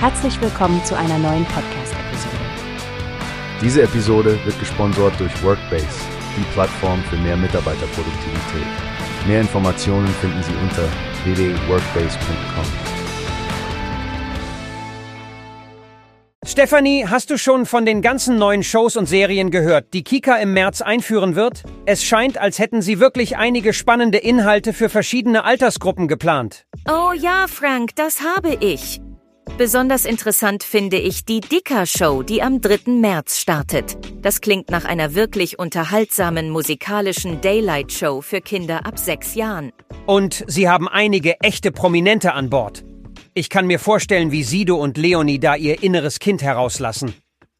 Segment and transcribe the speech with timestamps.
[0.00, 2.36] Herzlich willkommen zu einer neuen Podcast-Episode.
[3.60, 5.88] Diese Episode wird gesponsert durch Workbase,
[6.36, 8.66] die Plattform für mehr Mitarbeiterproduktivität.
[9.26, 10.88] Mehr Informationen finden Sie unter
[11.24, 12.64] www.workbase.com.
[16.46, 20.52] Stefanie, hast du schon von den ganzen neuen Shows und Serien gehört, die Kika im
[20.52, 21.64] März einführen wird?
[21.86, 26.66] Es scheint, als hätten sie wirklich einige spannende Inhalte für verschiedene Altersgruppen geplant.
[26.88, 29.00] Oh ja, Frank, das habe ich.
[29.58, 32.92] Besonders interessant finde ich die Dicker-Show, die am 3.
[32.92, 33.98] März startet.
[34.22, 39.72] Das klingt nach einer wirklich unterhaltsamen musikalischen Daylight-Show für Kinder ab sechs Jahren.
[40.06, 42.84] Und sie haben einige echte Prominente an Bord.
[43.34, 47.14] Ich kann mir vorstellen, wie Sido und Leonie da ihr inneres Kind herauslassen.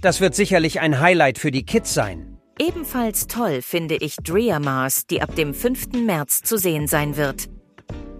[0.00, 2.38] Das wird sicherlich ein Highlight für die Kids sein.
[2.58, 5.92] Ebenfalls toll finde ich Drea Mars, die ab dem 5.
[6.06, 7.50] März zu sehen sein wird.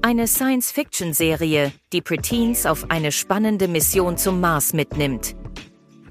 [0.04, 5.36] Eine Science-Fiction-Serie, die Preteens auf eine spannende Mission zum Mars mitnimmt.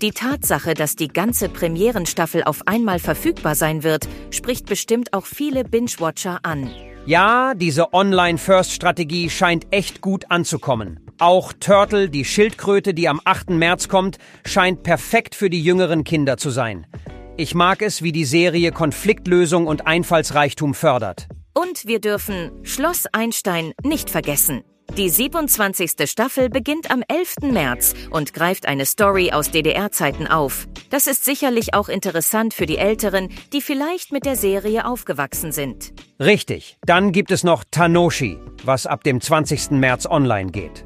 [0.02, 5.66] Die Tatsache, dass die ganze Premierenstaffel auf einmal verfügbar sein wird, spricht bestimmt auch viele
[5.66, 6.72] Binge-Watcher an.
[7.06, 11.02] Ja, diese Online-First-Strategie scheint echt gut anzukommen.
[11.20, 13.50] Auch Turtle, die Schildkröte, die am 8.
[13.50, 16.88] März kommt, scheint perfekt für die jüngeren Kinder zu sein.
[17.36, 21.28] Ich mag es, wie die Serie Konfliktlösung und Einfallsreichtum fördert.
[21.54, 24.64] Und wir dürfen Schloss Einstein nicht vergessen.
[24.98, 26.10] Die 27.
[26.10, 27.52] Staffel beginnt am 11.
[27.54, 30.68] März und greift eine Story aus DDR-Zeiten auf.
[30.90, 35.94] Das ist sicherlich auch interessant für die Älteren, die vielleicht mit der Serie aufgewachsen sind.
[36.20, 36.78] Richtig.
[36.86, 39.72] Dann gibt es noch Tanoshi, was ab dem 20.
[39.72, 40.86] März online geht.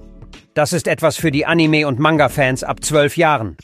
[0.54, 3.58] Das ist etwas für die Anime- und Manga-Fans ab 12 Jahren.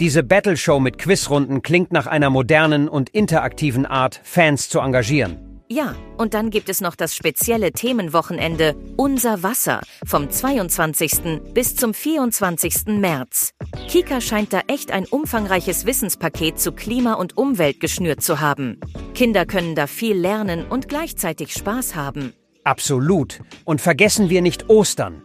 [0.00, 5.43] Diese Battle-Show mit Quizrunden klingt nach einer modernen und interaktiven Art, Fans zu engagieren.
[5.70, 11.40] Ja, und dann gibt es noch das spezielle Themenwochenende Unser Wasser vom 22.
[11.54, 12.98] bis zum 24.
[12.98, 13.52] März.
[13.88, 18.78] Kika scheint da echt ein umfangreiches Wissenspaket zu Klima und Umwelt geschnürt zu haben.
[19.14, 22.34] Kinder können da viel lernen und gleichzeitig Spaß haben.
[22.64, 23.40] Absolut.
[23.64, 25.22] Und vergessen wir nicht Ostern.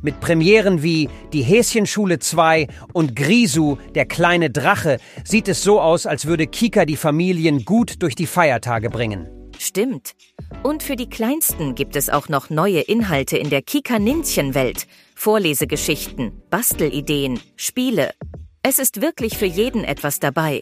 [0.00, 6.06] Mit Premieren wie Die Häschenschule 2 und Grisu, der kleine Drache, sieht es so aus,
[6.06, 9.41] als würde Kika die Familien gut durch die Feiertage bringen.
[9.72, 10.12] Stimmt.
[10.62, 14.86] Und für die Kleinsten gibt es auch noch neue Inhalte in der Kika-Ninchen-Welt.
[15.14, 18.12] Vorlesegeschichten, Bastelideen, Spiele.
[18.62, 20.60] Es ist wirklich für jeden etwas dabei.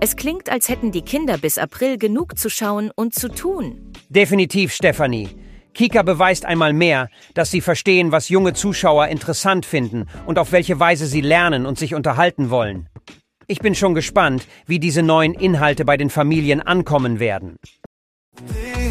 [0.00, 3.92] Es klingt, als hätten die Kinder bis April genug zu schauen und zu tun.
[4.08, 5.28] Definitiv, Stefanie.
[5.74, 10.80] Kika beweist einmal mehr, dass sie verstehen, was junge Zuschauer interessant finden und auf welche
[10.80, 12.88] Weise sie lernen und sich unterhalten wollen.
[13.46, 17.56] Ich bin schon gespannt, wie diese neuen Inhalte bei den Familien ankommen werden.